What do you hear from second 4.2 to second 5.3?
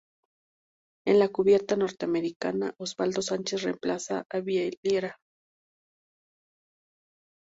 a Vieira.